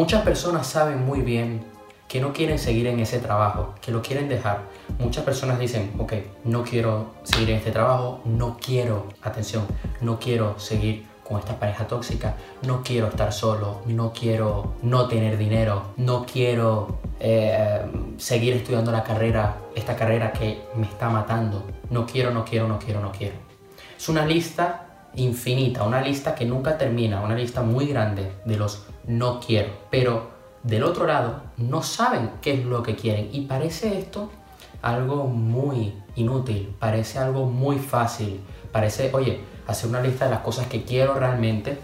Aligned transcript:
Muchas 0.00 0.22
personas 0.22 0.66
saben 0.66 1.04
muy 1.04 1.20
bien 1.20 1.60
que 2.08 2.22
no 2.22 2.32
quieren 2.32 2.58
seguir 2.58 2.86
en 2.86 3.00
ese 3.00 3.18
trabajo, 3.18 3.74
que 3.82 3.92
lo 3.92 4.00
quieren 4.00 4.30
dejar. 4.30 4.62
Muchas 4.98 5.24
personas 5.24 5.58
dicen, 5.58 5.92
ok, 5.98 6.14
no 6.44 6.62
quiero 6.62 7.10
seguir 7.22 7.50
en 7.50 7.56
este 7.56 7.70
trabajo, 7.70 8.22
no 8.24 8.56
quiero, 8.58 9.08
atención, 9.20 9.66
no 10.00 10.18
quiero 10.18 10.58
seguir 10.58 11.04
con 11.22 11.38
esta 11.38 11.60
pareja 11.60 11.86
tóxica, 11.86 12.34
no 12.62 12.82
quiero 12.82 13.08
estar 13.08 13.30
solo, 13.30 13.82
no 13.84 14.14
quiero 14.14 14.72
no 14.80 15.06
tener 15.06 15.36
dinero, 15.36 15.92
no 15.98 16.24
quiero 16.24 17.00
eh, 17.20 17.82
seguir 18.16 18.54
estudiando 18.54 18.92
la 18.92 19.04
carrera, 19.04 19.58
esta 19.74 19.96
carrera 19.96 20.32
que 20.32 20.62
me 20.76 20.86
está 20.86 21.10
matando, 21.10 21.66
no 21.90 22.06
quiero, 22.06 22.30
no 22.30 22.46
quiero, 22.46 22.68
no 22.68 22.78
quiero, 22.78 23.02
no 23.02 23.12
quiero. 23.12 23.34
Es 23.98 24.08
una 24.08 24.24
lista 24.24 24.86
infinita, 25.14 25.82
una 25.82 26.00
lista 26.00 26.34
que 26.34 26.44
nunca 26.44 26.78
termina, 26.78 27.20
una 27.20 27.34
lista 27.34 27.62
muy 27.62 27.86
grande 27.86 28.32
de 28.44 28.56
los 28.56 28.86
no 29.10 29.40
quiero, 29.40 29.70
pero 29.90 30.30
del 30.62 30.84
otro 30.84 31.06
lado 31.06 31.42
no 31.56 31.82
saben 31.82 32.30
qué 32.40 32.54
es 32.54 32.64
lo 32.64 32.82
que 32.82 32.96
quieren 32.96 33.28
y 33.32 33.42
parece 33.42 33.98
esto 33.98 34.30
algo 34.82 35.24
muy 35.24 35.94
inútil, 36.16 36.74
parece 36.78 37.18
algo 37.18 37.46
muy 37.46 37.78
fácil, 37.78 38.40
parece, 38.72 39.10
oye, 39.12 39.40
hacer 39.66 39.90
una 39.90 40.00
lista 40.00 40.26
de 40.26 40.30
las 40.32 40.40
cosas 40.40 40.66
que 40.66 40.84
quiero 40.84 41.14
realmente 41.14 41.78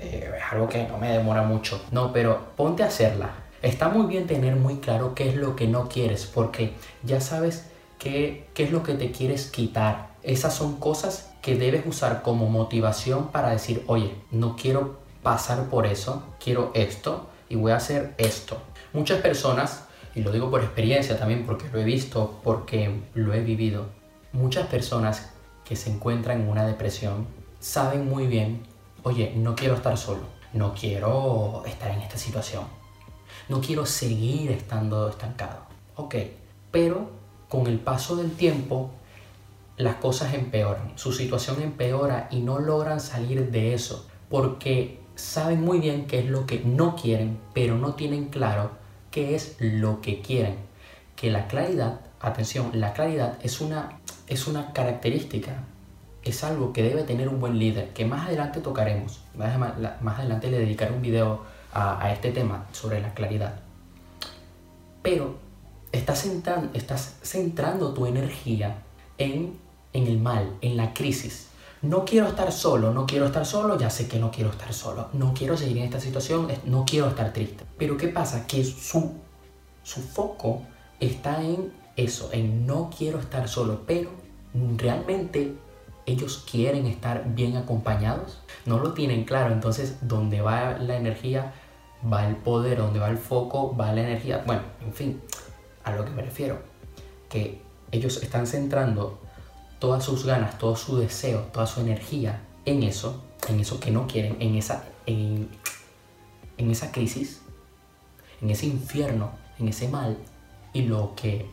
eh, 0.00 0.32
es 0.36 0.52
algo 0.52 0.68
que 0.68 0.86
no 0.88 0.98
me 0.98 1.10
demora 1.10 1.42
mucho. 1.42 1.80
No, 1.92 2.12
pero 2.12 2.48
ponte 2.56 2.82
a 2.82 2.86
hacerla. 2.86 3.30
Está 3.62 3.88
muy 3.88 4.06
bien 4.06 4.26
tener 4.26 4.56
muy 4.56 4.76
claro 4.76 5.14
qué 5.14 5.28
es 5.28 5.36
lo 5.36 5.56
que 5.56 5.66
no 5.66 5.88
quieres, 5.88 6.26
porque 6.26 6.74
ya 7.02 7.20
sabes 7.20 7.70
qué, 7.98 8.48
qué 8.54 8.64
es 8.64 8.72
lo 8.72 8.82
que 8.82 8.94
te 8.94 9.10
quieres 9.10 9.50
quitar. 9.50 10.08
Esas 10.22 10.54
son 10.54 10.76
cosas 10.76 11.32
que 11.40 11.56
debes 11.56 11.86
usar 11.86 12.22
como 12.22 12.48
motivación 12.48 13.28
para 13.28 13.50
decir, 13.50 13.84
oye, 13.86 14.14
no 14.30 14.56
quiero 14.56 15.03
pasar 15.24 15.68
por 15.68 15.86
eso, 15.86 16.22
quiero 16.38 16.70
esto 16.74 17.28
y 17.48 17.56
voy 17.56 17.72
a 17.72 17.76
hacer 17.76 18.14
esto. 18.18 18.58
Muchas 18.92 19.20
personas, 19.20 19.86
y 20.14 20.20
lo 20.20 20.30
digo 20.30 20.50
por 20.50 20.62
experiencia 20.62 21.18
también 21.18 21.44
porque 21.44 21.68
lo 21.72 21.80
he 21.80 21.84
visto, 21.84 22.38
porque 22.44 23.00
lo 23.14 23.34
he 23.34 23.40
vivido, 23.40 23.86
muchas 24.32 24.68
personas 24.68 25.32
que 25.64 25.74
se 25.74 25.90
encuentran 25.90 26.42
en 26.42 26.48
una 26.48 26.64
depresión 26.64 27.26
saben 27.58 28.08
muy 28.08 28.26
bien, 28.26 28.62
oye, 29.02 29.32
no 29.34 29.56
quiero 29.56 29.74
estar 29.74 29.96
solo, 29.96 30.26
no 30.52 30.74
quiero 30.74 31.64
estar 31.66 31.90
en 31.90 32.02
esta 32.02 32.18
situación, 32.18 32.64
no 33.48 33.60
quiero 33.60 33.86
seguir 33.86 34.52
estando 34.52 35.08
estancado. 35.08 35.60
Ok, 35.96 36.16
pero 36.70 37.10
con 37.48 37.66
el 37.66 37.78
paso 37.78 38.16
del 38.16 38.32
tiempo 38.32 38.90
las 39.78 39.96
cosas 39.96 40.34
empeoran, 40.34 40.92
su 40.96 41.12
situación 41.12 41.62
empeora 41.62 42.28
y 42.30 42.40
no 42.40 42.60
logran 42.60 43.00
salir 43.00 43.50
de 43.50 43.74
eso 43.74 44.06
porque 44.28 45.03
saben 45.14 45.62
muy 45.62 45.78
bien 45.80 46.06
qué 46.06 46.20
es 46.20 46.26
lo 46.26 46.46
que 46.46 46.60
no 46.60 46.96
quieren, 46.96 47.38
pero 47.52 47.76
no 47.76 47.94
tienen 47.94 48.26
claro 48.26 48.72
qué 49.10 49.34
es 49.34 49.56
lo 49.58 50.00
que 50.00 50.20
quieren. 50.20 50.56
Que 51.16 51.30
la 51.30 51.46
claridad, 51.46 52.00
atención, 52.20 52.70
la 52.74 52.92
claridad 52.92 53.38
es 53.42 53.60
una 53.60 54.00
es 54.26 54.46
una 54.46 54.72
característica, 54.72 55.64
es 56.22 56.44
algo 56.44 56.72
que 56.72 56.82
debe 56.82 57.02
tener 57.02 57.28
un 57.28 57.40
buen 57.40 57.58
líder, 57.58 57.92
que 57.92 58.04
más 58.04 58.26
adelante 58.26 58.60
tocaremos. 58.60 59.20
Más, 59.36 60.18
adelante 60.18 60.50
le 60.50 60.58
dedicaré 60.58 60.92
un 60.92 61.02
video 61.02 61.42
a, 61.72 62.10
este 62.12 62.30
tema 62.30 62.66
sobre 62.72 63.00
la 63.00 63.12
claridad. 63.12 63.60
Pero 65.02 65.36
estás 65.92 66.22
centrando, 66.22 66.70
estás 66.72 67.18
centrando 67.22 67.92
tu 67.92 68.06
energía 68.06 68.78
en, 69.18 69.58
en 69.92 70.06
el 70.06 70.18
mal, 70.18 70.56
en 70.62 70.76
la 70.76 70.94
crisis. 70.94 71.48
No 71.84 72.06
quiero 72.06 72.28
estar 72.28 72.50
solo, 72.50 72.94
no 72.94 73.04
quiero 73.04 73.26
estar 73.26 73.44
solo, 73.44 73.78
ya 73.78 73.90
sé 73.90 74.08
que 74.08 74.18
no 74.18 74.30
quiero 74.30 74.50
estar 74.50 74.72
solo. 74.72 75.08
No 75.12 75.34
quiero 75.34 75.54
seguir 75.54 75.76
en 75.78 75.84
esta 75.84 76.00
situación, 76.00 76.48
no 76.64 76.86
quiero 76.86 77.08
estar 77.08 77.32
triste. 77.34 77.64
Pero 77.76 77.98
¿qué 77.98 78.08
pasa? 78.08 78.46
Que 78.46 78.64
su, 78.64 79.12
su 79.82 80.00
foco 80.00 80.62
está 80.98 81.42
en 81.42 81.74
eso, 81.96 82.30
en 82.32 82.66
no 82.66 82.90
quiero 82.96 83.20
estar 83.20 83.48
solo, 83.48 83.82
pero 83.86 84.08
realmente 84.78 85.54
ellos 86.06 86.44
quieren 86.50 86.86
estar 86.86 87.34
bien 87.34 87.58
acompañados, 87.58 88.40
no 88.64 88.78
lo 88.78 88.94
tienen 88.94 89.24
claro, 89.24 89.52
entonces 89.52 89.98
donde 90.00 90.40
va 90.40 90.78
la 90.78 90.96
energía, 90.96 91.52
va 92.10 92.26
el 92.26 92.36
poder, 92.36 92.78
donde 92.78 92.98
va 92.98 93.10
el 93.10 93.18
foco, 93.18 93.76
va 93.76 93.92
la 93.92 94.02
energía, 94.02 94.42
bueno, 94.46 94.62
en 94.82 94.92
fin, 94.92 95.20
a 95.82 95.94
lo 95.94 96.04
que 96.04 96.10
me 96.12 96.22
refiero, 96.22 96.60
que 97.28 97.60
ellos 97.92 98.22
están 98.22 98.46
centrando 98.46 99.20
todas 99.84 100.02
sus 100.02 100.24
ganas, 100.24 100.56
todo 100.56 100.76
su 100.76 100.96
deseo, 100.96 101.40
toda 101.52 101.66
su 101.66 101.78
energía 101.82 102.40
en 102.64 102.82
eso, 102.82 103.22
en 103.50 103.60
eso 103.60 103.80
que 103.80 103.90
no 103.90 104.06
quieren, 104.06 104.38
en 104.40 104.54
esa, 104.54 104.82
en, 105.04 105.50
en 106.56 106.70
esa 106.70 106.90
crisis, 106.90 107.42
en 108.40 108.48
ese 108.48 108.64
infierno, 108.64 109.32
en 109.58 109.68
ese 109.68 109.88
mal, 109.88 110.16
y 110.72 110.84
lo 110.84 111.12
que 111.14 111.44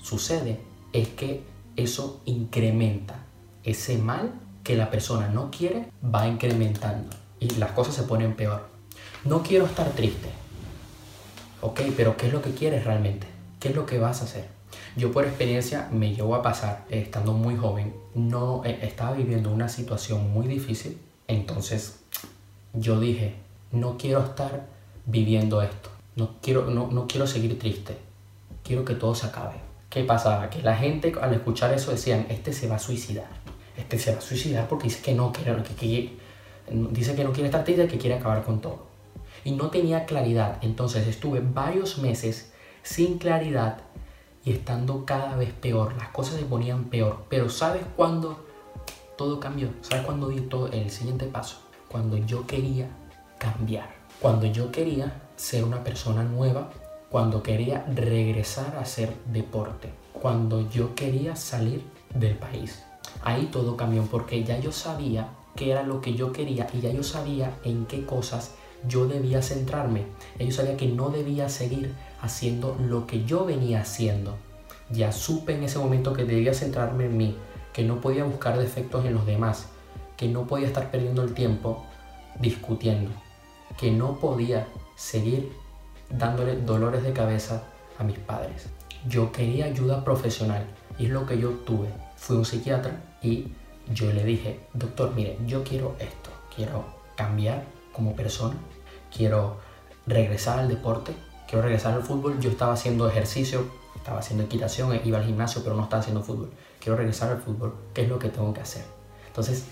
sucede 0.00 0.60
es 0.92 1.08
que 1.08 1.42
eso 1.74 2.20
incrementa 2.24 3.16
ese 3.64 3.98
mal 3.98 4.32
que 4.62 4.76
la 4.76 4.88
persona 4.88 5.26
no 5.26 5.50
quiere, 5.50 5.88
va 6.04 6.28
incrementando 6.28 7.10
y 7.40 7.50
las 7.56 7.72
cosas 7.72 7.96
se 7.96 8.04
ponen 8.04 8.36
peor. 8.36 8.68
No 9.24 9.42
quiero 9.42 9.66
estar 9.66 9.90
triste. 9.90 10.28
Ok, 11.60 11.80
pero 11.96 12.16
¿qué 12.16 12.28
es 12.28 12.32
lo 12.32 12.42
que 12.42 12.52
quieres 12.52 12.84
realmente? 12.84 13.26
¿Qué 13.58 13.70
es 13.70 13.74
lo 13.74 13.86
que 13.86 13.98
vas 13.98 14.20
a 14.20 14.26
hacer? 14.26 14.61
Yo 14.96 15.12
por 15.12 15.24
experiencia 15.24 15.88
me 15.90 16.14
llevo 16.14 16.34
a 16.34 16.42
pasar, 16.42 16.84
eh, 16.90 17.00
estando 17.00 17.32
muy 17.32 17.56
joven, 17.56 17.94
no 18.14 18.62
eh, 18.64 18.78
estaba 18.82 19.12
viviendo 19.12 19.50
una 19.50 19.68
situación 19.68 20.32
muy 20.32 20.46
difícil, 20.46 20.98
entonces 21.28 22.00
yo 22.72 23.00
dije, 23.00 23.34
no 23.70 23.96
quiero 23.96 24.22
estar 24.22 24.66
viviendo 25.06 25.62
esto, 25.62 25.90
no 26.16 26.36
quiero, 26.42 26.66
no, 26.66 26.88
no 26.88 27.06
quiero 27.06 27.26
seguir 27.26 27.58
triste, 27.58 27.96
quiero 28.62 28.84
que 28.84 28.94
todo 28.94 29.14
se 29.14 29.26
acabe. 29.26 29.72
¿Qué 29.92 30.04
pasaba? 30.04 30.48
Que 30.48 30.62
la 30.62 30.74
gente 30.74 31.12
al 31.20 31.34
escuchar 31.34 31.72
eso 31.74 31.90
decían, 31.90 32.24
este 32.30 32.54
se 32.54 32.66
va 32.66 32.76
a 32.76 32.78
suicidar. 32.78 33.28
Este 33.76 33.98
se 33.98 34.12
va 34.12 34.18
a 34.18 34.22
suicidar 34.22 34.66
porque 34.66 34.84
dice 34.84 35.02
que 35.02 35.14
no 35.14 35.32
quiere, 35.32 35.62
que, 35.62 36.16
dice 36.90 37.14
que 37.14 37.24
no 37.24 37.32
quiere 37.32 37.48
estar 37.48 37.62
triste, 37.62 37.86
que 37.88 37.98
quiere 37.98 38.16
acabar 38.16 38.42
con 38.42 38.62
todo. 38.62 38.86
Y 39.44 39.50
no 39.52 39.68
tenía 39.68 40.06
claridad. 40.06 40.56
Entonces 40.62 41.06
estuve 41.06 41.40
varios 41.40 41.98
meses 41.98 42.52
sin 42.82 43.18
claridad 43.18 43.82
y 44.44 44.52
estando 44.52 45.04
cada 45.04 45.36
vez 45.36 45.52
peor. 45.52 45.94
Las 45.96 46.08
cosas 46.08 46.36
se 46.36 46.44
ponían 46.44 46.84
peor. 46.84 47.24
Pero 47.28 47.48
¿sabes 47.48 47.82
cuándo 47.96 48.44
todo 49.16 49.40
cambió? 49.40 49.70
¿Sabes 49.82 50.04
cuándo 50.04 50.28
di 50.28 50.40
todo 50.40 50.68
el 50.68 50.90
siguiente 50.90 51.26
paso? 51.26 51.58
Cuando 51.88 52.16
yo 52.16 52.46
quería 52.46 52.88
cambiar. 53.38 53.94
Cuando 54.20 54.46
yo 54.46 54.70
quería 54.70 55.22
ser 55.36 55.64
una 55.64 55.82
persona 55.82 56.22
nueva 56.22 56.70
cuando 57.12 57.42
quería 57.42 57.84
regresar 57.94 58.74
a 58.74 58.80
hacer 58.80 59.14
deporte, 59.26 59.90
cuando 60.14 60.66
yo 60.70 60.94
quería 60.94 61.36
salir 61.36 61.84
del 62.14 62.36
país. 62.36 62.82
Ahí 63.22 63.50
todo 63.52 63.76
cambió 63.76 64.02
porque 64.04 64.42
ya 64.44 64.58
yo 64.58 64.72
sabía 64.72 65.28
qué 65.54 65.72
era 65.72 65.82
lo 65.82 66.00
que 66.00 66.14
yo 66.14 66.32
quería 66.32 66.66
y 66.72 66.80
ya 66.80 66.90
yo 66.90 67.02
sabía 67.02 67.58
en 67.64 67.84
qué 67.84 68.06
cosas 68.06 68.54
yo 68.86 69.06
debía 69.06 69.42
centrarme. 69.42 70.04
Ya 70.38 70.46
yo 70.46 70.52
sabía 70.52 70.76
que 70.76 70.86
no 70.86 71.10
debía 71.10 71.48
seguir 71.48 71.94
haciendo 72.20 72.76
lo 72.80 73.06
que 73.06 73.24
yo 73.24 73.44
venía 73.44 73.80
haciendo. 73.80 74.36
Ya 74.90 75.12
supe 75.12 75.54
en 75.54 75.64
ese 75.64 75.78
momento 75.78 76.12
que 76.12 76.24
debía 76.24 76.54
centrarme 76.54 77.06
en 77.06 77.16
mí, 77.16 77.36
que 77.72 77.84
no 77.84 78.00
podía 78.00 78.24
buscar 78.24 78.58
defectos 78.58 79.04
en 79.04 79.14
los 79.14 79.26
demás, 79.26 79.68
que 80.16 80.28
no 80.28 80.46
podía 80.46 80.66
estar 80.66 80.90
perdiendo 80.90 81.22
el 81.22 81.34
tiempo 81.34 81.84
discutiendo, 82.38 83.10
que 83.78 83.90
no 83.90 84.18
podía 84.18 84.66
seguir 84.96 85.52
dándole 86.10 86.56
dolores 86.56 87.02
de 87.02 87.12
cabeza 87.12 87.64
a 87.98 88.04
mis 88.04 88.18
padres. 88.18 88.66
Yo 89.08 89.32
quería 89.32 89.66
ayuda 89.66 90.04
profesional 90.04 90.66
y 90.98 91.06
es 91.06 91.10
lo 91.10 91.26
que 91.26 91.38
yo 91.38 91.50
tuve. 91.50 91.88
Fui 92.16 92.36
un 92.36 92.44
psiquiatra 92.44 93.02
y 93.22 93.48
yo 93.92 94.12
le 94.12 94.24
dije, 94.24 94.60
doctor, 94.74 95.12
mire, 95.14 95.38
yo 95.46 95.64
quiero 95.64 95.96
esto, 95.98 96.30
quiero 96.54 96.84
cambiar 97.16 97.64
como 97.92 98.14
persona, 98.14 98.56
quiero 99.14 99.58
regresar 100.06 100.58
al 100.58 100.68
deporte, 100.68 101.14
quiero 101.48 101.62
regresar 101.62 101.94
al 101.94 102.02
fútbol. 102.02 102.40
Yo 102.40 102.50
estaba 102.50 102.74
haciendo 102.74 103.08
ejercicio, 103.08 103.66
estaba 103.96 104.18
haciendo 104.18 104.44
equitación, 104.44 104.98
iba 105.04 105.18
al 105.18 105.24
gimnasio, 105.24 105.62
pero 105.62 105.76
no 105.76 105.84
estaba 105.84 106.00
haciendo 106.00 106.22
fútbol. 106.22 106.50
Quiero 106.80 106.96
regresar 106.96 107.30
al 107.30 107.40
fútbol, 107.40 107.74
¿qué 107.94 108.02
es 108.02 108.08
lo 108.08 108.18
que 108.18 108.28
tengo 108.28 108.52
que 108.52 108.60
hacer? 108.60 108.84
Entonces, 109.26 109.64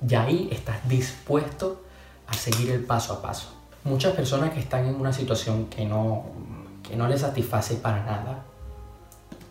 ya 0.00 0.24
ahí 0.24 0.48
estás 0.52 0.86
dispuesto 0.88 1.82
a 2.26 2.34
seguir 2.34 2.70
el 2.70 2.84
paso 2.84 3.14
a 3.14 3.22
paso 3.22 3.58
muchas 3.88 4.14
personas 4.14 4.52
que 4.52 4.60
están 4.60 4.86
en 4.86 4.94
una 4.94 5.12
situación 5.12 5.66
que 5.66 5.84
no, 5.84 6.24
que 6.82 6.96
no 6.96 7.08
les 7.08 7.20
satisface 7.20 7.76
para 7.76 8.04
nada, 8.04 8.44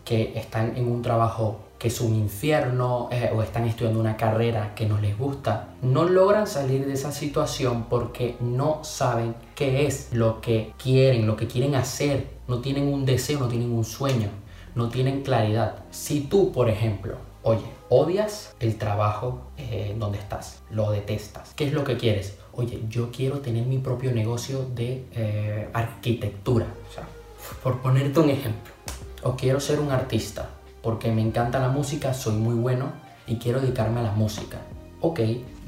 que 0.04 0.38
están 0.38 0.76
en 0.76 0.90
un 0.90 1.02
trabajo 1.02 1.60
que 1.78 1.88
es 1.88 2.00
un 2.00 2.14
infierno 2.14 3.08
eh, 3.12 3.30
o 3.34 3.42
están 3.42 3.66
estudiando 3.66 4.00
una 4.00 4.16
carrera 4.16 4.74
que 4.74 4.86
no 4.86 5.00
les 5.00 5.16
gusta, 5.16 5.68
no 5.82 6.04
logran 6.04 6.46
salir 6.46 6.86
de 6.86 6.94
esa 6.94 7.12
situación 7.12 7.86
porque 7.88 8.36
no 8.40 8.82
saben 8.82 9.34
qué 9.54 9.86
es 9.86 10.08
lo 10.12 10.40
que 10.40 10.72
quieren, 10.82 11.26
lo 11.26 11.36
que 11.36 11.46
quieren 11.46 11.74
hacer, 11.74 12.26
no 12.48 12.60
tienen 12.60 12.92
un 12.92 13.04
deseo, 13.04 13.40
no 13.40 13.48
tienen 13.48 13.72
un 13.72 13.84
sueño, 13.84 14.28
no 14.74 14.88
tienen 14.88 15.22
claridad. 15.22 15.76
Si 15.90 16.22
tú, 16.22 16.52
por 16.52 16.68
ejemplo, 16.68 17.16
oye, 17.42 17.64
odias 17.88 18.54
el 18.60 18.76
trabajo 18.76 19.42
eh, 19.56 19.94
donde 19.98 20.18
estás, 20.18 20.62
lo 20.70 20.90
detestas, 20.90 21.52
¿qué 21.54 21.66
es 21.66 21.72
lo 21.72 21.84
que 21.84 21.96
quieres? 21.96 22.38
oye, 22.58 22.82
yo 22.88 23.10
quiero 23.12 23.38
tener 23.38 23.64
mi 23.64 23.78
propio 23.78 24.10
negocio 24.10 24.66
de 24.74 25.04
eh, 25.12 25.68
arquitectura, 25.72 26.66
o 26.90 26.92
sea, 26.92 27.06
por 27.62 27.80
ponerte 27.80 28.18
un 28.18 28.30
ejemplo. 28.30 28.72
O 29.22 29.36
quiero 29.36 29.60
ser 29.60 29.78
un 29.78 29.92
artista, 29.92 30.50
porque 30.88 31.12
me 31.12 31.20
encanta 31.20 31.58
la 31.58 31.68
música, 31.68 32.14
soy 32.14 32.36
muy 32.36 32.54
bueno 32.54 32.92
y 33.26 33.36
quiero 33.36 33.60
dedicarme 33.60 34.00
a 34.00 34.04
la 34.04 34.12
música. 34.12 34.56
Ok, 35.02 35.20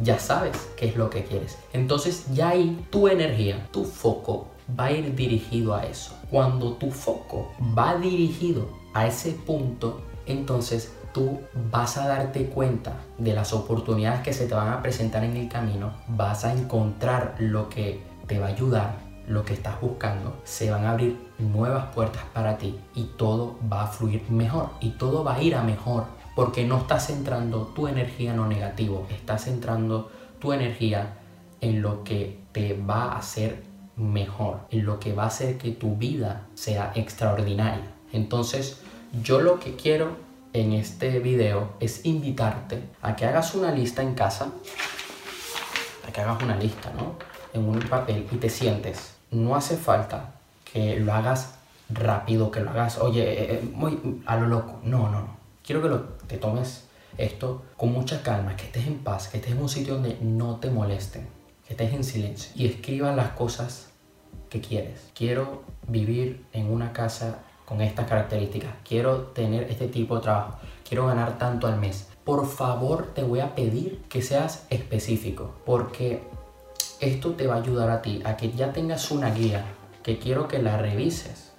ya 0.03 0.19
sabes 0.19 0.71
qué 0.79 0.87
es 0.87 0.97
lo 0.97 1.11
que 1.11 1.25
quieres. 1.25 1.59
Entonces 1.75 2.25
ya 2.33 2.49
ahí 2.49 2.83
tu 2.89 3.07
energía, 3.07 3.69
tu 3.71 3.85
foco 3.85 4.47
va 4.79 4.87
a 4.87 4.93
ir 4.93 5.15
dirigido 5.15 5.75
a 5.75 5.85
eso. 5.85 6.17
Cuando 6.31 6.73
tu 6.73 6.91
foco 6.91 7.53
va 7.79 7.97
dirigido 7.97 8.67
a 8.95 9.07
ese 9.07 9.33
punto, 9.33 10.01
entonces 10.25 10.91
tú 11.13 11.41
vas 11.71 11.99
a 11.99 12.09
darte 12.09 12.47
cuenta 12.47 12.95
de 13.19 13.35
las 13.35 13.53
oportunidades 13.53 14.23
que 14.23 14.33
se 14.33 14.47
te 14.47 14.55
van 14.55 14.73
a 14.73 14.81
presentar 14.81 15.23
en 15.23 15.37
el 15.37 15.51
camino, 15.51 15.93
vas 16.09 16.47
a 16.47 16.55
encontrar 16.55 17.35
lo 17.39 17.69
que 17.69 18.01
te 18.27 18.39
va 18.39 18.47
a 18.47 18.51
ayudar, 18.53 19.10
lo 19.31 19.45
que 19.45 19.55
estás 19.55 19.81
buscando, 19.81 20.37
se 20.45 20.71
van 20.71 20.85
a 20.85 20.91
abrir 20.91 21.17
nuevas 21.39 21.95
puertas 21.95 22.25
para 22.35 22.59
ti 22.59 22.79
y 22.95 23.05
todo 23.17 23.57
va 23.73 23.85
a 23.85 23.87
fluir 23.87 24.29
mejor 24.29 24.71
y 24.81 24.91
todo 24.91 25.23
va 25.23 25.37
a 25.37 25.43
ir 25.43 25.55
a 25.55 25.63
mejor 25.63 26.05
porque 26.35 26.65
no 26.65 26.79
estás 26.79 27.07
centrando 27.07 27.69
tu 27.69 27.87
energía 27.87 28.33
en 28.33 28.39
lo 28.39 28.47
negativo, 28.47 29.07
estás 29.11 29.45
centrando 29.45 30.11
tu 30.41 30.53
energía 30.53 31.19
en 31.61 31.81
lo 31.81 32.03
que 32.03 32.41
te 32.53 32.75
va 32.75 33.13
a 33.13 33.19
hacer 33.19 33.63
mejor, 33.97 34.63
en 34.71 34.85
lo 34.85 34.99
que 34.99 35.13
va 35.13 35.25
a 35.25 35.27
hacer 35.27 35.59
que 35.59 35.71
tu 35.71 35.97
vida 35.97 36.47
sea 36.55 36.93
extraordinaria. 36.97 37.93
Entonces, 38.13 38.81
yo 39.23 39.41
lo 39.41 39.61
que 39.61 39.77
quiero 39.77 40.17
en 40.53 40.73
este 40.73 41.21
video 41.21 41.75
es 41.79 42.05
invitarte 42.05 42.83
a 43.03 43.15
que 43.15 43.27
hagas 43.27 43.55
una 43.55 43.71
lista 43.71 44.03
en 44.03 44.15
casa, 44.15 44.51
a 46.09 46.13
que 46.13 46.21
hagas 46.21 46.43
una 46.43 46.57
lista, 46.57 46.93
¿no? 46.97 47.15
En 47.53 47.69
un 47.69 47.79
papel 47.81 48.27
y 48.33 48.37
te 48.37 48.49
sientes. 48.49 49.20
No 49.31 49.55
hace 49.55 49.77
falta 49.77 50.35
que 50.73 50.99
lo 51.01 51.13
hagas 51.13 51.55
rápido, 51.89 52.51
que 52.51 52.61
lo 52.61 52.71
hagas, 52.71 52.99
oye, 52.99 53.23
eh, 53.23 53.55
eh, 53.55 53.71
muy 53.73 54.23
a 54.27 54.37
lo 54.37 54.47
loco. 54.47 54.81
No, 54.83 55.09
no, 55.09 55.21
no. 55.21 55.37
Quiero 55.65 55.83
que 55.83 55.89
lo, 55.89 56.01
te 56.27 56.39
tomes 56.39 56.87
esto 57.19 57.63
con 57.77 57.93
mucha 57.93 58.23
calma, 58.23 58.57
que 58.57 58.65
estés 58.67 58.87
en 58.87 58.99
paz, 58.99 59.29
que 59.29 59.39
estés 59.39 59.53
en 59.53 59.61
un 59.61 59.69
sitio 59.69 59.95
donde 59.95 60.19
no 60.21 60.57
te 60.57 60.71
molesten, 60.71 61.29
que 61.67 61.75
estés 61.75 61.93
en 61.93 62.05
silencio 62.05 62.53
y 62.55 62.67
escriba 62.67 63.15
las 63.15 63.33
cosas 63.33 63.91
que 64.49 64.61
quieres. 64.61 65.11
Quiero 65.15 65.63
vivir 65.87 66.45
en 66.53 66.71
una 66.71 66.93
casa 66.93 67.39
con 67.65 67.81
estas 67.81 68.09
características. 68.09 68.73
Quiero 68.85 69.19
tener 69.29 69.71
este 69.71 69.87
tipo 69.87 70.17
de 70.17 70.23
trabajo. 70.23 70.59
Quiero 70.87 71.07
ganar 71.07 71.39
tanto 71.39 71.69
al 71.69 71.79
mes. 71.79 72.09
Por 72.25 72.47
favor, 72.47 73.13
te 73.15 73.23
voy 73.23 73.41
a 73.41 73.55
pedir 73.55 74.03
que 74.09 74.23
seas 74.23 74.67
específico, 74.71 75.55
porque 75.65 76.23
esto 77.01 77.33
te 77.33 77.47
va 77.47 77.55
a 77.55 77.59
ayudar 77.59 77.91
a 77.91 78.03
ti 78.03 78.23
a 78.25 78.37
que 78.37 78.53
ya 78.53 78.73
tengas 78.73 79.11
una 79.11 79.31
guía, 79.31 79.65
que 80.03 80.19
quiero 80.19 80.49
que 80.49 80.61
la 80.61 80.77
revises, 80.77 81.53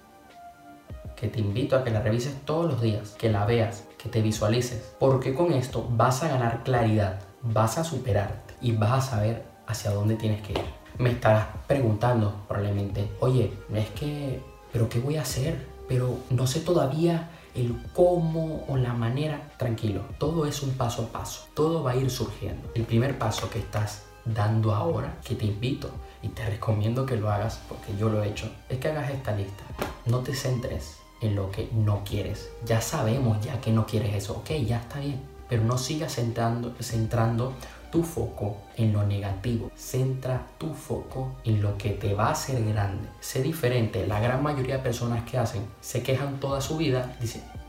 que 1.16 1.28
te 1.28 1.40
invito 1.40 1.76
a 1.76 1.84
que 1.84 1.90
la 1.90 2.00
revises 2.00 2.34
todos 2.44 2.70
los 2.70 2.80
días, 2.80 3.10
que 3.18 3.30
la 3.30 3.44
veas, 3.44 3.84
que 3.98 4.08
te 4.08 4.22
visualices, 4.22 4.94
porque 4.98 5.34
con 5.34 5.52
esto 5.52 5.86
vas 5.90 6.22
a 6.22 6.28
ganar 6.28 6.62
claridad, 6.64 7.20
vas 7.42 7.78
a 7.78 7.84
superarte 7.84 8.54
y 8.60 8.72
vas 8.72 8.92
a 8.92 9.10
saber 9.10 9.44
hacia 9.66 9.90
dónde 9.90 10.16
tienes 10.16 10.42
que 10.42 10.52
ir. 10.52 10.82
Me 10.98 11.10
estarás 11.10 11.46
preguntando 11.66 12.44
probablemente, 12.48 13.08
oye, 13.20 13.52
es 13.74 13.90
que, 13.90 14.40
pero 14.72 14.88
¿qué 14.88 15.00
voy 15.00 15.16
a 15.16 15.22
hacer? 15.22 15.72
pero 15.92 16.18
no 16.30 16.46
sé 16.46 16.60
todavía 16.60 17.30
el 17.54 17.76
cómo 17.92 18.64
o 18.66 18.78
la 18.78 18.94
manera. 18.94 19.52
Tranquilo, 19.58 20.02
todo 20.18 20.46
es 20.46 20.62
un 20.62 20.70
paso 20.70 21.02
a 21.02 21.06
paso, 21.08 21.48
todo 21.52 21.82
va 21.82 21.92
a 21.92 21.96
ir 21.96 22.10
surgiendo. 22.10 22.70
El 22.74 22.84
primer 22.84 23.18
paso 23.18 23.50
que 23.50 23.58
estás 23.58 24.04
dando 24.24 24.74
ahora, 24.74 25.18
que 25.24 25.34
te 25.34 25.46
invito 25.46 25.90
y 26.22 26.28
te 26.28 26.44
recomiendo 26.46 27.06
que 27.06 27.16
lo 27.16 27.30
hagas 27.30 27.60
porque 27.68 27.96
yo 27.96 28.08
lo 28.08 28.22
he 28.22 28.28
hecho, 28.28 28.50
es 28.68 28.78
que 28.78 28.88
hagas 28.88 29.10
esta 29.10 29.34
lista. 29.34 29.64
No 30.06 30.18
te 30.18 30.34
centres 30.34 30.98
en 31.20 31.34
lo 31.34 31.50
que 31.50 31.68
no 31.72 32.02
quieres. 32.04 32.50
Ya 32.64 32.80
sabemos 32.80 33.44
ya 33.44 33.60
que 33.60 33.72
no 33.72 33.86
quieres 33.86 34.14
eso, 34.14 34.34
ok, 34.34 34.50
ya 34.66 34.78
está 34.78 35.00
bien, 35.00 35.20
pero 35.48 35.64
no 35.64 35.78
sigas 35.78 36.14
centrando, 36.14 36.74
centrando 36.80 37.54
tu 37.90 38.02
foco 38.02 38.56
en 38.76 38.92
lo 38.92 39.04
negativo. 39.04 39.70
Centra 39.76 40.46
tu 40.58 40.72
foco 40.72 41.36
en 41.44 41.60
lo 41.60 41.76
que 41.76 41.90
te 41.90 42.14
va 42.14 42.28
a 42.28 42.32
hacer 42.32 42.64
grande. 42.64 43.06
Sé 43.20 43.42
diferente. 43.42 44.06
La 44.06 44.18
gran 44.18 44.42
mayoría 44.42 44.78
de 44.78 44.82
personas 44.82 45.30
que 45.30 45.36
hacen 45.36 45.66
se 45.82 46.02
quejan 46.02 46.40
toda 46.40 46.62
su 46.62 46.78
vida 46.78 47.16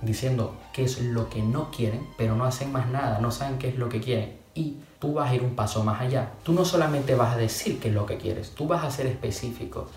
diciendo 0.02 0.56
qué 0.72 0.86
es 0.86 1.02
lo 1.02 1.30
que 1.30 1.42
no 1.42 1.72
quieren, 1.72 2.08
pero 2.18 2.36
no 2.36 2.46
hacen 2.46 2.72
más 2.72 2.88
nada, 2.90 3.20
no 3.20 3.32
saben 3.32 3.58
qué 3.58 3.68
es 3.68 3.78
lo 3.78 3.90
que 3.90 4.00
quieren. 4.00 4.43
Y 4.56 4.78
tú 5.00 5.14
vas 5.14 5.32
a 5.32 5.36
ir 5.36 5.44
un 5.44 5.56
paso 5.56 5.84
más 5.84 6.02
allá. 6.02 6.32
Tú 6.44 6.54
no 6.54 6.64
solamente 6.66 7.16
vas 7.16 7.36
a 7.36 7.38
decir 7.38 7.80
qué 7.80 7.90
es 7.90 7.94
lo 7.94 8.06
que 8.06 8.18
quieres, 8.18 8.52
tú 8.52 8.68
vas 8.68 8.84
a 8.84 8.92
ser 8.92 9.08
específico. 9.08 9.88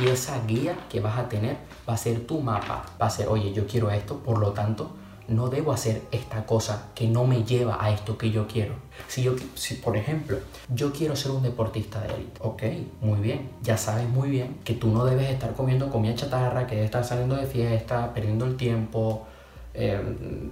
Y 0.00 0.08
esa 0.08 0.44
guía 0.46 0.76
que 0.88 1.00
vas 1.00 1.18
a 1.18 1.28
tener 1.28 1.56
va 1.88 1.94
a 1.94 1.96
ser 1.96 2.26
tu 2.26 2.40
mapa. 2.40 2.84
Va 3.00 3.06
a 3.06 3.10
ser, 3.10 3.28
oye, 3.28 3.52
yo 3.52 3.66
quiero 3.66 3.90
esto, 3.90 4.18
por 4.18 4.38
lo 4.38 4.52
tanto, 4.52 4.92
no 5.28 5.50
debo 5.50 5.72
hacer 5.72 6.02
esta 6.10 6.46
cosa 6.46 6.88
que 6.94 7.06
no 7.06 7.24
me 7.24 7.44
lleva 7.44 7.82
a 7.84 7.90
esto 7.90 8.16
que 8.16 8.30
yo 8.30 8.48
quiero. 8.48 8.74
Si 9.08 9.22
yo, 9.22 9.34
si 9.54 9.74
por 9.74 9.96
ejemplo, 9.96 10.38
yo 10.72 10.92
quiero 10.92 11.14
ser 11.16 11.32
un 11.32 11.42
deportista 11.42 12.00
de 12.00 12.14
élite, 12.14 12.40
ok, 12.40 12.62
muy 13.02 13.20
bien, 13.20 13.50
ya 13.62 13.76
sabes 13.76 14.08
muy 14.08 14.30
bien 14.30 14.58
que 14.64 14.74
tú 14.74 14.88
no 14.88 15.04
debes 15.04 15.30
estar 15.30 15.52
comiendo 15.52 15.90
comida 15.90 16.14
chatarra, 16.14 16.66
que 16.66 16.76
debes 16.76 16.86
estar 16.86 17.04
saliendo 17.04 17.36
de 17.36 17.46
fiesta, 17.46 18.12
perdiendo 18.14 18.46
el 18.46 18.56
tiempo, 18.56 19.26
em, 19.74 20.50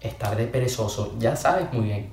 estar 0.00 0.34
de 0.36 0.46
perezoso, 0.46 1.14
ya 1.18 1.36
sabes 1.36 1.70
muy 1.72 1.84
bien. 1.84 2.08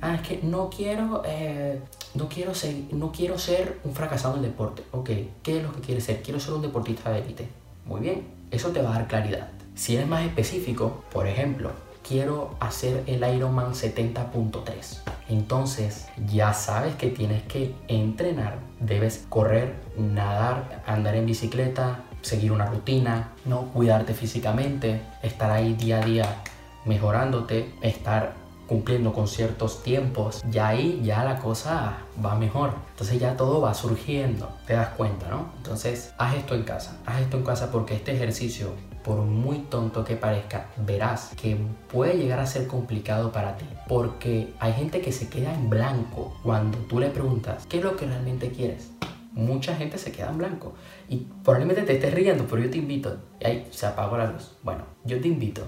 Ah, 0.00 0.16
es 0.16 0.20
que 0.22 0.40
no 0.42 0.70
quiero, 0.70 1.22
eh, 1.24 1.80
no 2.14 2.28
quiero 2.28 2.54
ser, 2.54 2.74
no 2.92 3.10
quiero 3.12 3.38
ser 3.38 3.80
un 3.84 3.94
fracasado 3.94 4.36
en 4.36 4.42
deporte. 4.42 4.82
Ok, 4.92 5.10
¿qué 5.42 5.58
es 5.58 5.62
lo 5.62 5.72
que 5.72 5.80
quieres 5.80 6.04
ser? 6.04 6.22
Quiero 6.22 6.40
ser 6.40 6.54
un 6.54 6.62
deportista 6.62 7.10
de 7.10 7.20
élite. 7.20 7.48
Muy 7.86 8.00
bien, 8.00 8.26
eso 8.50 8.70
te 8.70 8.82
va 8.82 8.90
a 8.90 8.94
dar 8.94 9.08
claridad. 9.08 9.48
Si 9.74 9.96
eres 9.96 10.06
más 10.06 10.24
específico, 10.24 11.04
por 11.12 11.26
ejemplo, 11.26 11.70
quiero 12.06 12.54
hacer 12.60 13.02
el 13.06 13.24
Ironman 13.34 13.72
70.3. 13.72 15.00
Entonces 15.28 16.06
ya 16.32 16.52
sabes 16.52 16.94
que 16.96 17.08
tienes 17.08 17.42
que 17.44 17.74
entrenar. 17.88 18.58
Debes 18.78 19.24
correr, 19.28 19.74
nadar, 19.96 20.82
andar 20.86 21.16
en 21.16 21.26
bicicleta, 21.26 22.04
seguir 22.20 22.52
una 22.52 22.66
rutina, 22.66 23.32
no 23.44 23.72
cuidarte 23.72 24.14
físicamente, 24.14 25.00
estar 25.22 25.50
ahí 25.50 25.74
día 25.74 26.00
a 26.00 26.04
día 26.04 26.36
mejorándote, 26.84 27.72
estar 27.80 28.34
cumpliendo 28.66 29.12
con 29.12 29.28
ciertos 29.28 29.82
tiempos, 29.82 30.42
ya 30.50 30.68
ahí 30.68 31.00
ya 31.04 31.24
la 31.24 31.38
cosa 31.38 31.98
va 32.24 32.34
mejor. 32.36 32.74
Entonces 32.90 33.18
ya 33.18 33.36
todo 33.36 33.60
va 33.60 33.74
surgiendo, 33.74 34.48
te 34.66 34.74
das 34.74 34.90
cuenta, 34.90 35.28
¿no? 35.28 35.50
Entonces 35.56 36.12
haz 36.18 36.34
esto 36.34 36.54
en 36.54 36.62
casa, 36.62 36.98
haz 37.06 37.20
esto 37.20 37.36
en 37.36 37.44
casa 37.44 37.70
porque 37.70 37.94
este 37.94 38.12
ejercicio, 38.12 38.72
por 39.02 39.18
muy 39.18 39.58
tonto 39.58 40.04
que 40.04 40.16
parezca, 40.16 40.66
verás 40.76 41.32
que 41.36 41.56
puede 41.92 42.16
llegar 42.16 42.40
a 42.40 42.46
ser 42.46 42.66
complicado 42.66 43.32
para 43.32 43.56
ti. 43.56 43.66
Porque 43.88 44.54
hay 44.60 44.72
gente 44.72 45.00
que 45.00 45.12
se 45.12 45.28
queda 45.28 45.54
en 45.54 45.68
blanco 45.68 46.36
cuando 46.42 46.78
tú 46.78 47.00
le 47.00 47.10
preguntas, 47.10 47.66
¿qué 47.68 47.78
es 47.78 47.84
lo 47.84 47.96
que 47.96 48.06
realmente 48.06 48.50
quieres? 48.50 48.90
mucha 49.34 49.74
gente 49.74 49.98
se 49.98 50.12
queda 50.12 50.30
en 50.30 50.38
blanco. 50.38 50.74
Y 51.08 51.26
probablemente 51.42 51.82
te 51.82 51.94
estés 51.94 52.14
riendo, 52.14 52.46
pero 52.48 52.62
yo 52.62 52.70
te 52.70 52.78
invito. 52.78 53.16
Y 53.40 53.46
ahí 53.46 53.68
se 53.72 53.86
apagó 53.86 54.16
la 54.16 54.30
luz. 54.30 54.52
Bueno, 54.62 54.84
yo 55.04 55.20
te 55.20 55.26
invito 55.26 55.64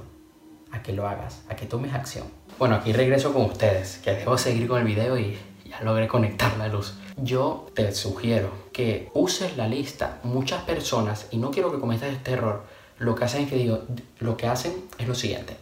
a 0.76 0.82
que 0.82 0.92
lo 0.92 1.08
hagas, 1.08 1.42
a 1.48 1.56
que 1.56 1.66
tomes 1.66 1.94
acción. 1.94 2.26
Bueno, 2.58 2.76
aquí 2.76 2.92
regreso 2.92 3.32
con 3.32 3.44
ustedes, 3.44 3.98
que 3.98 4.12
debo 4.12 4.38
seguir 4.38 4.68
con 4.68 4.78
el 4.78 4.86
video 4.86 5.18
y 5.18 5.38
ya 5.64 5.80
logré 5.82 6.08
conectar 6.08 6.56
la 6.58 6.68
luz. 6.68 6.94
Yo 7.16 7.66
te 7.74 7.92
sugiero 7.92 8.50
que 8.72 9.10
uses 9.14 9.56
la 9.56 9.68
lista. 9.68 10.20
Muchas 10.22 10.62
personas, 10.62 11.26
y 11.30 11.38
no 11.38 11.50
quiero 11.50 11.72
que 11.72 11.78
cometas 11.78 12.10
este 12.10 12.32
error, 12.32 12.64
lo 12.98 13.14
que 13.14 13.24
hacen 13.24 13.42
es 13.44 13.50
que 13.50 13.56
digo, 13.56 13.82
lo 14.20 14.36
que 14.36 14.46
hacen 14.46 14.84
lo 15.06 15.14
siguiente. 15.14 15.56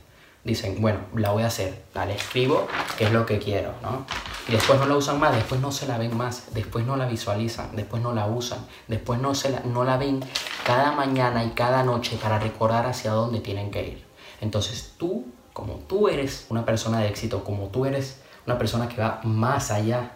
Dicen, 0.44 0.80
bueno, 0.80 0.99
la 1.16 1.30
voy 1.30 1.42
a 1.42 1.47
hacer, 1.47 1.85
la 1.94 2.09
escribo, 2.11 2.68
que 2.99 3.04
es 3.04 3.12
lo 3.12 3.25
que 3.25 3.38
quiero, 3.38 3.73
¿no? 3.83 4.04
Y 4.47 4.52
después 4.52 4.78
no 4.78 4.85
la 4.85 4.94
usan 4.94 5.18
más, 5.18 5.35
después 5.35 5.59
no 5.61 5.73
se 5.73 5.87
la 5.87 5.97
ven 5.97 6.14
más, 6.14 6.52
después 6.52 6.85
no 6.85 6.97
la 6.97 7.06
visualizan, 7.06 7.75
después 7.75 8.02
no 8.02 8.12
la 8.12 8.26
usan, 8.26 8.59
después 8.87 9.18
no, 9.21 9.35
se 9.35 9.49
la, 9.49 9.61
no 9.61 9.85
la 9.85 9.97
ven 9.97 10.21
cada 10.66 10.92
mañana 10.92 11.44
y 11.44 11.50
cada 11.50 11.83
noche 11.83 12.18
para 12.23 12.38
recordar 12.38 12.87
hacia 12.87 13.12
dónde 13.12 13.40
tienen 13.40 13.71
que 13.71 13.88
ir. 13.88 14.03
Entonces 14.41 14.95
tú, 14.99 15.26
como 15.53 15.75
tú 15.75 16.09
eres 16.09 16.47
una 16.50 16.64
persona 16.64 17.00
de 17.00 17.09
éxito, 17.09 17.45
como 17.45 17.69
tú 17.69 17.87
eres 17.87 18.21
una 18.47 18.59
persona 18.59 18.88
que 18.88 19.00
va 19.00 19.21
más 19.25 19.71
allá, 19.71 20.12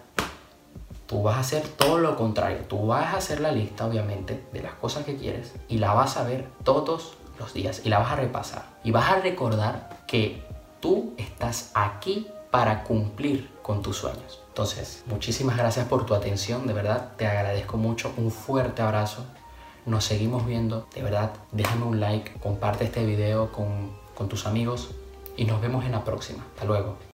tú 1.07 1.23
vas 1.23 1.37
a 1.37 1.41
hacer 1.41 1.67
todo 1.67 1.99
lo 1.99 2.17
contrario. 2.17 2.59
Tú 2.69 2.87
vas 2.87 3.15
a 3.15 3.17
hacer 3.19 3.41
la 3.41 3.53
lista, 3.53 3.87
obviamente, 3.87 4.45
de 4.53 4.63
las 4.63 4.75
cosas 4.75 5.05
que 5.05 5.17
quieres 5.17 5.55
y 5.69 5.79
la 5.79 5.95
vas 5.95 6.17
a 6.17 6.25
ver 6.25 6.49
todos 6.65 7.15
los 7.39 7.55
días 7.55 7.83
y 7.85 7.89
la 7.89 7.99
vas 7.99 8.13
a 8.13 8.17
repasar. 8.17 8.67
Y 8.85 8.91
vas 8.91 9.11
a 9.11 9.21
recordar 9.21 10.05
que 10.07 10.43
tú 10.81 11.15
estás 11.17 11.71
aquí 11.75 12.29
para 12.51 12.85
cumplir 12.85 13.51
con 13.63 13.83
tus 13.83 13.99
sueños. 13.99 14.43
Entonces, 14.49 15.05
muchísimas 15.07 15.57
gracias 15.57 15.87
por 15.87 16.07
tu 16.07 16.15
atención, 16.15 16.67
de 16.67 16.73
verdad, 16.73 17.13
te 17.17 17.27
agradezco 17.27 17.77
mucho, 17.77 18.13
un 18.17 18.31
fuerte 18.31 18.83
abrazo, 18.83 19.25
nos 19.87 20.05
seguimos 20.05 20.47
viendo, 20.47 20.87
de 20.95 21.03
verdad, 21.03 21.33
déjame 21.53 21.85
un 21.85 22.01
like, 22.01 22.33
comparte 22.41 22.85
este 22.85 23.05
video 23.05 23.53
con 23.53 23.93
con 24.19 24.29
tus 24.29 24.47
amigos 24.47 24.91
y 25.37 25.45
nos 25.45 25.61
vemos 25.63 25.85
en 25.85 25.93
la 25.93 26.03
próxima. 26.03 26.45
Hasta 26.53 26.65
luego. 26.65 27.08